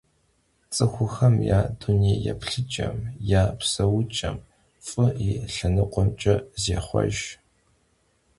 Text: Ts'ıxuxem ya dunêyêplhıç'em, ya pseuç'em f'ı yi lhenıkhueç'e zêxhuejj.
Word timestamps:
Ts'ıxuxem 0.71 1.35
ya 1.49 1.59
dunêyêplhıç'em, 1.79 2.97
ya 3.29 3.43
pseuç'em 3.59 4.37
f'ı 4.87 5.05
yi 5.23 5.33
lhenıkhueç'e 5.53 6.35
zêxhuejj. 6.61 7.17